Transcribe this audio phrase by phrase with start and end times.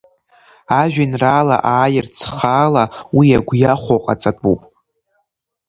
[0.79, 2.83] Ажәеинраала ааирц хаала,
[3.17, 4.61] уи агә иахәо ҟаҵатәуп.